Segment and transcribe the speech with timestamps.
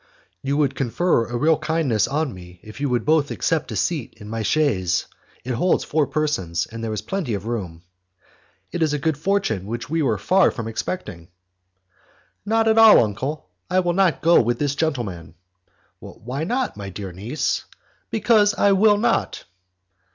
[0.41, 4.15] "You would confer a real kindness on me if you would both accept a seat
[4.17, 5.05] in my chaise;
[5.43, 7.83] it holds four persons, and there is plenty of room."
[8.71, 11.27] "It is a good fortune which we were far from expecting"
[12.47, 15.35] "Not at all, uncle; I will not go with this gentleman."
[15.99, 17.65] "Why not, my dear niece?"
[18.09, 19.43] "Because I will not."